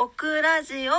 [0.00, 0.92] オクラジオ。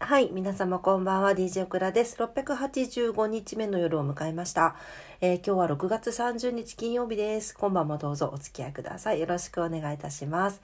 [0.00, 1.32] はい皆様こんばんは。
[1.32, 2.22] DJ オクラです。
[2.22, 4.76] 685日目の夜を迎えました、
[5.22, 7.56] えー、今日は6月30日金曜日です。
[7.56, 9.20] 今晩もどうぞお付き合いください。
[9.20, 10.60] よろしくお願いいたします。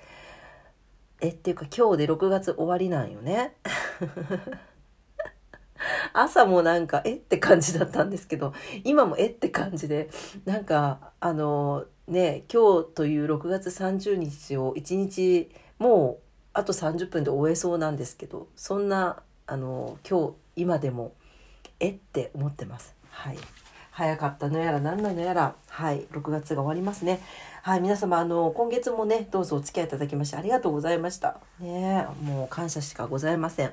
[1.22, 3.54] えっていうか今日で6月終わりなんよね。
[6.12, 7.14] 朝もなんかえ？
[7.14, 8.52] って感じだったんですけど
[8.84, 9.28] 今もえ？
[9.28, 10.10] って感じで
[10.44, 16.22] なんかあのね今日という6月30日を1日もう
[16.52, 21.12] あと30分で終えそうなんですけどそんなあの今日今でも
[21.80, 22.94] えって思ってます。
[23.10, 23.38] はい。
[23.90, 25.54] 早かったのやら何なのやら。
[25.68, 26.02] はい。
[26.12, 27.20] 6月が終わりますね。
[27.62, 27.80] はい。
[27.80, 31.38] 皆様あの今月もねどうぞお付き合いいただきましてありがとうございました。
[31.60, 33.72] ねもう感謝しかございません。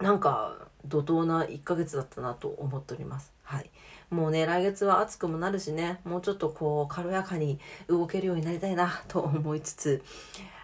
[0.00, 3.32] なんか怒涛な1ヶ月だったなと思っております。
[3.42, 3.70] はい。
[4.10, 7.58] もうね来月は暑くもなるしねもうちょっとこう軽やかに
[7.88, 10.02] 動けるようになりたいなと思いつつ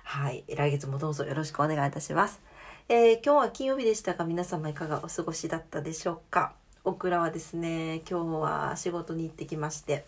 [0.03, 2.41] はい来月もどうぞよろしくお願いいたします。
[2.89, 6.55] えー、今日は金曜日でしたが皆様いかがお過ごしだったでしょうか？
[6.85, 10.05] オクラはですね今日は仕事に行ってきまして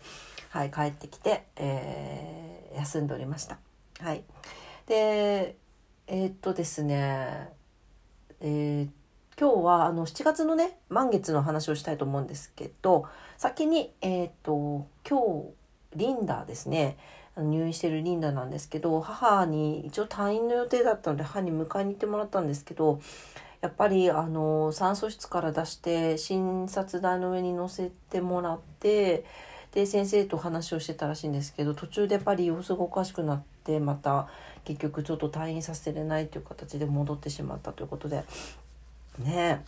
[0.49, 3.57] はい帰ってきて、えー、休んでおりました。
[3.99, 4.23] はい。
[4.85, 5.55] で
[6.05, 7.49] えー、っとですね
[8.39, 8.89] えー、
[9.39, 13.05] 今日はあの7月のね満月の話をしたいと思うんですけど
[13.37, 15.19] 先にえっと今
[15.93, 16.97] 日リンダですね。
[17.39, 22.99] 入院してるリンダなんですけど母に一応退院の予定だったので母に迎えに行ってもらったんですけど
[23.61, 29.23] やっぱりあの酸素室から出して診察台の上に乗せてもらって
[29.71, 34.27] で先生と話をしてたらしいんですけど途中でやっぱり様子がおかしくなってまた
[34.63, 38.23] 結局ちょっと退院させれないという形で戻ってしまったということで
[39.19, 39.63] ね。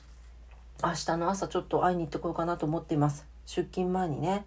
[0.83, 3.25] 明日の朝ちょっと会いに行ってこようかなと思っています。
[3.45, 4.45] 出勤前にね。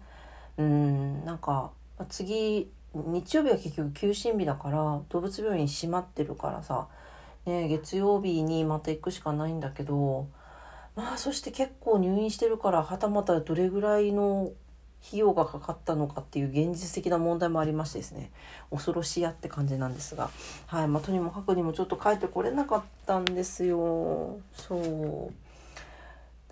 [0.57, 1.71] うんなんか
[2.09, 6.87] 次日曜日は結局休診日だから動物病院閉まってるからさ、
[7.45, 10.27] ね、月曜日にまた行くしかないんだけど。
[10.95, 14.51] まあそして結構入院してるからはたまたどれぐらいの
[15.05, 18.31] 費用がかかったのかっていう現実的な問題もありましてですね
[18.71, 20.29] 恐ろしやって感じなんですが、
[20.67, 24.39] はいまあ、とにもかくにもちょっと帰ってこれなかったんですよ。
[24.53, 25.33] そう。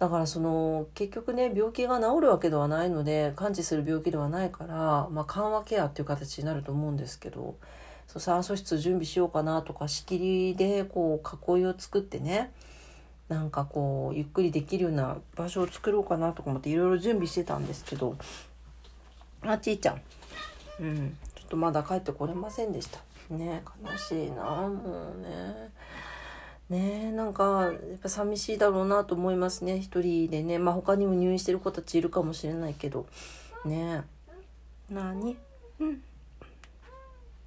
[0.02, 7.56] だからその結局ね病気が治るわけではないので完治する病気ではないから、まあ、緩和ケアっていう形になると思うんですけど
[8.08, 12.52] そう酸素室準備しようかなとか仕切りでこう囲いを作ってね
[13.32, 18.18] なんかこうゆっくりできるような場所を作ろうかなとか思っていろいろ準備してたんですけど
[19.42, 20.02] あちいちゃん。
[20.82, 21.18] うん。
[21.36, 23.00] ちょっとまだ帰ってこれませんでした。
[23.34, 25.72] ね悲しいなもうね。
[26.70, 29.80] ねなんかやっぱ寂しいだろうなと思いますね。
[29.80, 30.60] 一人でね。
[30.60, 33.06] まあ他にも入院してる子たちいるかもしれないけど。
[33.64, 34.04] ね。
[34.90, 35.38] なに
[35.80, 36.04] うん。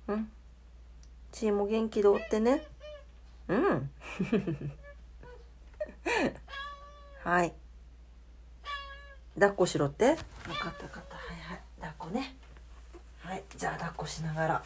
[0.08, 0.30] うん。
[1.30, 2.64] ちーも元気でおってね。
[3.48, 3.90] うん。
[7.22, 7.52] はい。
[9.34, 10.16] 抱っこしろって？
[10.44, 11.16] 分かった分かった。
[11.16, 11.60] はいはい。
[11.80, 12.36] 抱っこね。
[13.20, 13.42] はい。
[13.56, 14.62] じゃあ抱っこしながら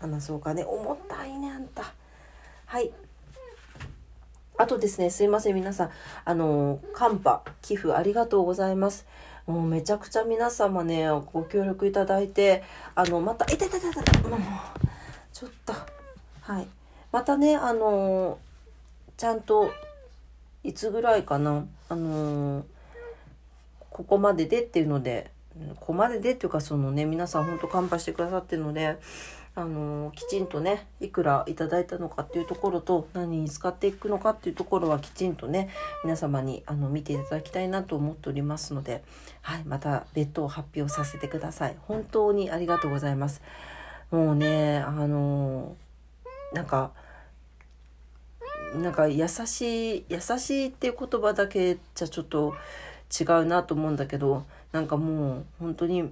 [0.00, 0.64] 話そうかね。
[0.64, 1.92] 重たいねあんた。
[2.66, 2.92] はい。
[4.56, 5.90] あとですね、すいません、皆さん。
[6.24, 9.06] あの、カンパ、寄付ありがとうございます。
[9.46, 12.64] もうめちゃくちゃ皆様ね、ご協力いただいて、
[12.94, 13.92] あの、また、いたいたいたい。
[13.92, 14.40] た、もう、
[15.32, 15.72] ちょっと、
[16.40, 16.66] はい。
[17.12, 18.38] またね、あの、
[19.16, 19.70] ちゃんと、
[20.64, 22.64] いつぐらいかな、あの、
[23.90, 25.30] ここまででっていうので、
[25.80, 28.98] ここまででっていうか、そのね、皆さん本当カンパしてくださってるので、
[29.58, 35.68] あのきちんとねいくらいただいたのかっていうところと何に使っていくのかっていうところはきちんとね
[36.04, 39.02] 皆様にあの見ていただきたいなと思っておりますので、
[39.42, 41.76] はい、また別途発表させてください。
[41.88, 43.42] 本当にありがとうございます。
[44.12, 45.76] もうねあの
[46.52, 46.92] なんか
[48.76, 52.54] なんか優しい優しいっていう言葉だけじゃちょっと
[53.18, 56.10] 違うなと思うんだけどなんかもう本当に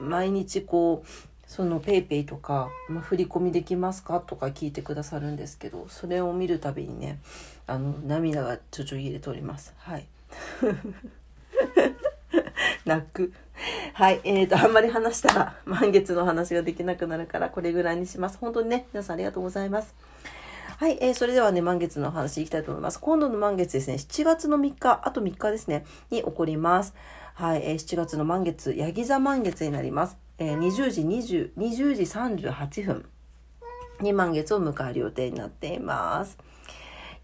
[0.00, 1.08] 毎日こう
[1.46, 7.18] その PayPay とか、ま、振り込みできますかとか聞いてくださるんですけどそれを見るたびにね
[7.66, 9.74] あの涙がちょちょ入れております。
[9.78, 10.06] はい。
[12.84, 13.32] 泣く。
[13.94, 14.20] はい。
[14.24, 18.38] えーとあんまり話したら満月の話ができなくなるからこれぐらいにします。
[18.38, 19.94] 本当にね皆さんありがとうございます。
[20.78, 23.00] はい、えー、それではね、満月の話いきたいと思います。
[23.00, 26.94] 今度の満月ですね、7月の3日、あと3日ですね、に起こります。
[27.32, 30.18] はい、えー、7月の満月、ヤギ座満月になります。
[30.36, 33.08] えー、20時20、20時38分
[34.02, 36.36] に満月を迎える予定になっています。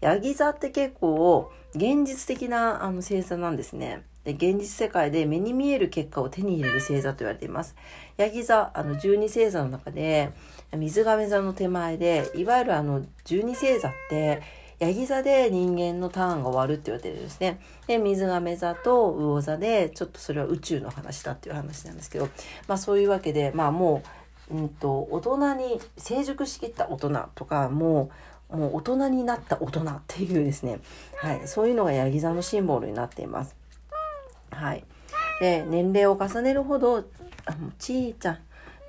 [0.01, 4.03] ヤギ座って結構現実的なあの星座なんですね。
[4.23, 7.75] で現実世界で目に見える結果を手に入れる星座と言われています。
[8.17, 10.31] ヤギ座、あの十二星座の中で、
[10.75, 14.41] 水亀座の手前で、いわゆるあの十二星座って、
[14.79, 17.59] ヤギ座で人間のターンが終わるって言われてるんですね。
[17.87, 22.29] で、水亀座と魚座で、ちょっとそれは宇宙の話だっていう話なんですけど、
[22.67, 24.03] まあそういうわけで、まあも
[24.51, 28.09] う、うんと、大人に成熟しきった大人とか、も
[28.49, 30.79] う、もう大人になった大人っていうですね、
[31.17, 33.55] はい、そういうのがヤギ座のシンボルになっています。
[34.53, 34.83] はい。
[35.39, 37.03] で、年齢を重ねるほど、
[37.45, 38.39] あ、もうちーちゃん。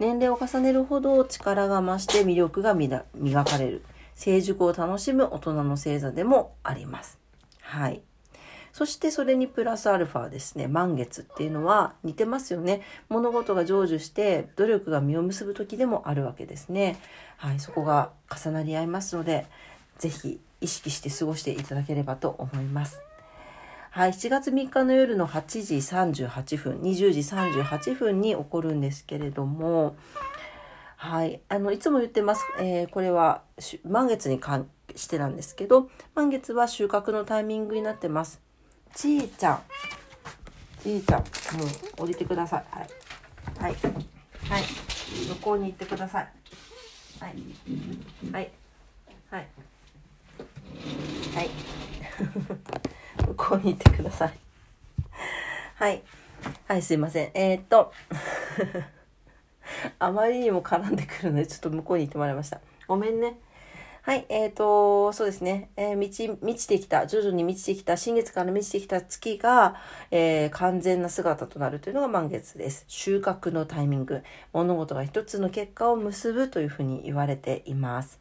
[0.00, 3.04] 年齢を重ねるほど力が増して魅力が磨
[3.44, 3.82] かれる。
[4.14, 7.18] 成熟を楽しむ大人の星座でもあります。
[7.60, 8.02] はい。
[8.72, 12.82] そしてそれにプラスアルファですね、満月っていうのは似てますよね。
[13.08, 16.98] 物事が成就して努力が実を結ぶ時でもあるわけですね。
[17.36, 19.46] はい、そこが重なり合いますので、
[19.98, 23.00] 是非意識して過ごしていただければと思います。
[23.94, 29.94] はい、7月3日の夜の8時38分、20時38分に起こるんですけれども、
[30.96, 33.42] はい、あのいつも言ってます、えー、これは
[33.84, 38.40] 満月に関してなんですけど満月は収穫のタイミングになってます。
[38.96, 39.62] ちーちゃん。
[40.82, 41.64] ちーちゃんも
[41.98, 42.64] う降りてください。
[42.70, 42.88] はい。
[43.60, 43.76] はい。
[44.50, 44.62] はい。
[45.28, 46.28] 向こうに行ってください。
[47.20, 47.34] はい。
[48.32, 48.50] はい。
[49.30, 49.48] はい。
[51.32, 51.50] はい。
[53.26, 54.34] 向こうに行ってください
[55.76, 56.02] はい
[56.66, 57.92] はいすいませんえー、っと
[59.98, 62.60] あまりにも絡んでくるので、ちょっと向こうに行ってもらいました。
[62.86, 63.38] ごめんね。
[64.02, 65.70] はい、えーと、そうですね。
[65.76, 69.76] えー、満ち、満ちてきた、徐々に満ちてきた、新月から満ちてきた月が、
[70.10, 72.84] えー、完全な姿となるというのが満月です。
[72.86, 74.22] 収穫のタイミング。
[74.52, 78.20] 物事が一つの結果を結ぶというふうに言われています。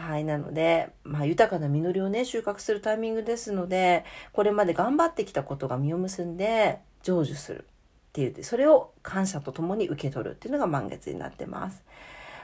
[0.00, 0.24] はい。
[0.24, 7.64] なので、まあ、豊かな実りをね、収穫するタイミングですので、これまで頑張ってきたことが実を結んで、成就する。
[8.10, 11.82] って言ってそれを感謝とともに受け取るっていうのが満月になってます。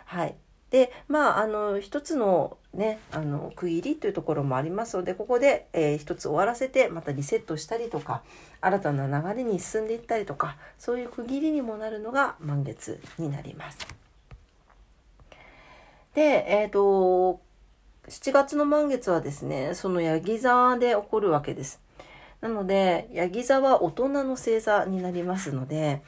[0.05, 0.37] はい、
[0.71, 8.23] でまああの一つのねあの区切りというところもありますのでここで、えー、一つ終わらせてまたリセットしたりとか
[8.61, 13.79] 新たな流れに進んでいったりとかそういう区切りにもなるのが満月になります。
[16.15, 17.41] でえっ、ー、と
[18.09, 21.81] 7月の満月はですねそのヤギ座で起こるわけです。
[22.41, 26.03] なので、ヤギ座は大人の星座になりますので、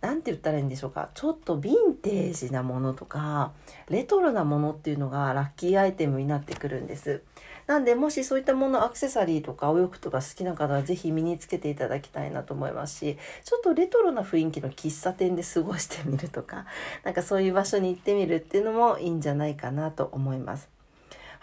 [0.00, 1.10] 何て言ったらいいんでしょうか。
[1.14, 3.52] ちょっとヴィンテージなものとか、
[3.88, 7.22] レトロなものっていうのがラッキーアイテムになってくるんです。
[7.66, 16.66] なんで、もしそういったもの、アクセサリーとかお洋服とか好きな方はぜひ身につけていただきたいなと思いますし、ちょっとレトロな雰囲気の喫茶店で過ごしてみるとか、
[17.04, 20.75] なんかそういう場所に行ってみるっていうのもいいんじゃないかなと思います。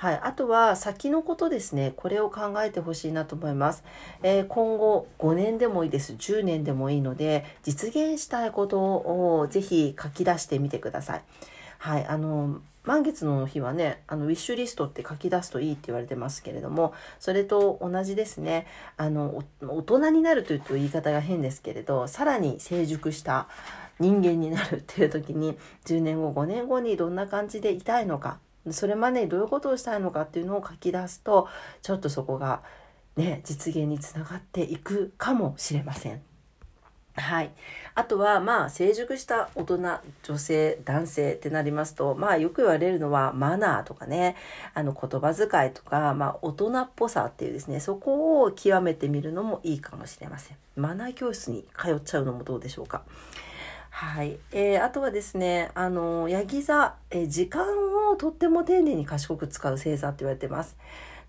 [0.04, 1.94] はい、あとは先のことですね。
[1.96, 3.86] これを考えてほしいなと思います、
[4.22, 6.12] えー、今後5年でもいいです。
[6.12, 11.22] 10年でもいいので実現したいことをぜひ書き出してみてください。
[11.78, 12.06] はい。
[12.06, 18.68] あの満月の日はねあのウィッシュリストって書き出すといいって言われてますけれどもそれと同じですね。
[18.98, 23.48] あの大人になるというと言い方が変ですけれどさらに成熟した
[24.02, 28.40] 人間になるっていう時に10年後5年後にどんな感じでいたいのか
[28.72, 31.48] それまでにどういうことをしたいのかっていうのを書き出すと
[31.82, 32.62] ちょっとそこが
[33.18, 36.22] ね実現につながっていくかもしれません。
[37.16, 37.52] はい。
[37.94, 39.78] あとは、まあ、成熟した大人、
[40.24, 44.36] 女性、男性ってなりますと、まあ、よく言われるのは、マナーとかね、
[44.74, 50.58] あの、言葉遣いとか、まあ、大人っぽさっていうですね、そこを極めてみるのもいいかもしれません。
[50.76, 53.04] マナー教室に通っちゃうのもどうでしょうか。
[53.96, 54.40] はい。
[54.52, 57.64] えー、あとはですね、あの、ヤギ座、えー、時間
[58.10, 60.76] をとっても丁寧に賢く使う星座って言われてます。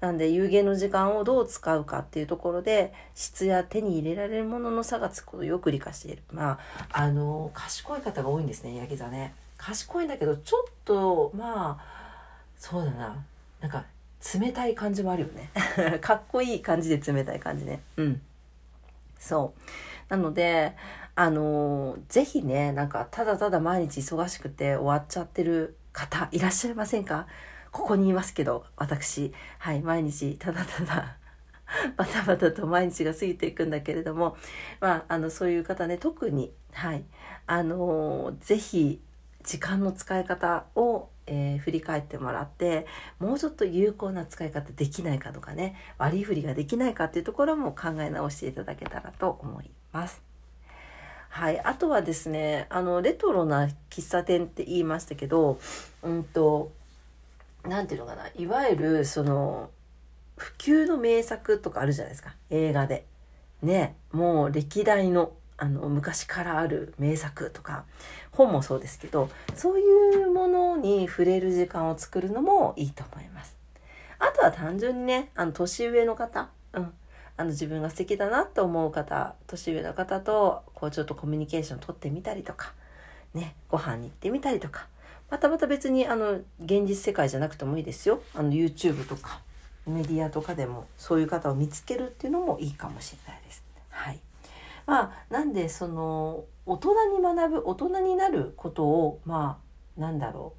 [0.00, 6.22] なんで、有限の時間をどう使うかっていうところで、質や手に入れられるものの差がつくことをよく理解している。
[6.32, 6.58] まあ、
[6.90, 9.34] あの、賢い方が多いんですね、ヤギ座ね。
[9.58, 13.22] 賢いんだけど、ちょっと、まあ、そうだな。
[13.60, 13.84] なんか、
[14.40, 15.50] 冷たい感じもあるよね。
[16.00, 17.82] かっこいい感じで冷たい感じね。
[17.98, 18.22] うん。
[19.18, 19.60] そう。
[20.08, 20.76] なので、
[21.16, 27.26] あのぜひねなんかただただ毎日忙しくて終わっちゃってる方いらっしゃいませんか？
[27.70, 29.32] ここにいますけど私。
[29.58, 31.16] はい毎日ただただ
[31.96, 34.36] バタバタと毎日が過ぎていくんだけれども
[34.80, 37.04] まああのそういう方ね特にはい。
[37.46, 39.00] あのぜひ
[39.44, 42.86] 時間の使い方を、えー、振り返ってもらって
[43.18, 50.22] もうちょっと有効な使い方できないかとかね割り振りができないかっていうところも考え直していただけたらと思います。
[51.30, 55.58] はい、あとはですねあのレトロな喫茶店って言いましたけど
[56.02, 56.70] うんと
[57.64, 59.70] 何ていうのかないわゆるその
[60.36, 63.06] 普及の名作とかあるじゃないですか映画で。
[63.62, 67.84] ねもう歴代のあの昔からある名作とか
[68.32, 73.56] 本もそうですけどそういうものに触れる時間を作るのもいいと思います。
[74.18, 76.92] あとは単純にねあの年上の方、うん、
[77.36, 82.72] あの自分が素敵だなと思う方年上の方とこうちょっとコミュニケーション取ってみたりとか
[83.34, 84.86] ねご飯に行ってみたりとか
[85.30, 89.40] またまた別にあの現実世界じゃなくてもいいですよあの YouTube とか
[89.86, 93.62] メディアとかでもそういう方を見つけるっていうのもいいかもしれないです。
[94.86, 99.58] まあ、なんでその大人に学ぶ大人になることをま
[99.96, 100.54] あなんだろ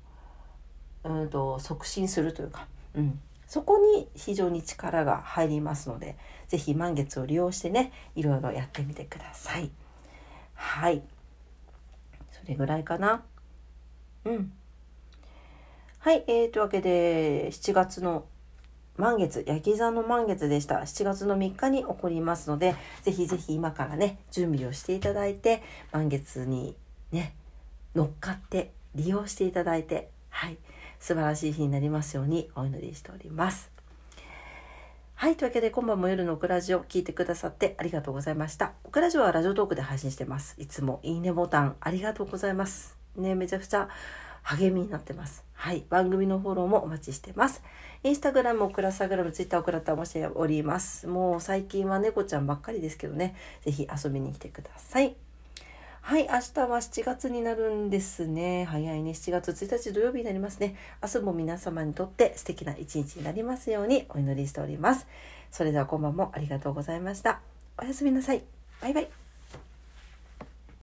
[1.04, 6.18] ううんと促進するというか、うん、そこに非常に力が入りますので
[6.48, 9.72] 是非満月を利用してねいろいろやってみてください。
[10.54, 11.04] はい
[12.32, 13.24] それぐらいかな。
[14.26, 14.52] うん。
[16.00, 18.26] はい、えー、というわけで7月の
[18.98, 20.76] 満月、焼き座の満月でした。
[20.76, 25.62] 7月の3日に起こりますので、ぜひぜひ今からね、準備をしていただいて、
[25.92, 26.76] 満月に
[27.12, 27.36] ね、
[27.94, 30.58] 乗っかって利用していただいて、はい、
[31.00, 33.76] 素晴らしい日になりますようにお祈りしております。
[35.18, 35.38] はい。
[35.38, 38.74] というわけで、今晩も夜のオクラジオを聞いてくださってありがとうございました。
[38.84, 40.56] オクラジオはラジオトークで配信してます。
[40.58, 42.98] いつもいいねボタンありがとうございます。
[43.16, 43.88] ね、めちゃくちゃ
[44.46, 45.44] 励みになってます。
[45.54, 45.84] はい。
[45.90, 47.64] 番組のフォローもお待ちしてます。
[48.04, 51.08] インスタグラム、オクラスタグラム、ツイッター、オクラタもしております。
[51.08, 53.36] もう最近は猫ちゃんばっかりですけどね。
[53.64, 55.16] ぜひ遊びに来てください。
[56.02, 58.66] はい、明日は7月になるんですね。
[58.66, 59.12] 早いね。
[59.12, 60.76] 7月1日土曜日になりますね。
[61.02, 65.08] 明日も皆様にとって素敵な一日になりますようにお祈りしております。
[65.50, 67.42] それでは今晩もありがとうございました。
[67.80, 68.44] おやすみなさい。
[68.82, 69.25] バイバイ。